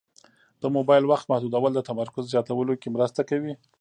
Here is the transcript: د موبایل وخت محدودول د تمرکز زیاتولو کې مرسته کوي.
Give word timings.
د 0.61 0.63
موبایل 0.75 1.03
وخت 1.07 1.25
محدودول 1.31 1.71
د 1.75 1.79
تمرکز 1.89 2.23
زیاتولو 2.33 2.73
کې 2.81 2.93
مرسته 2.95 3.21
کوي. 3.29 3.53